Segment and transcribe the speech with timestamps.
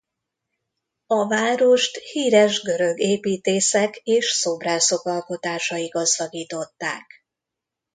[1.07, 7.25] A várost híres görög építészek és szobrászok alkotásai gazdagították.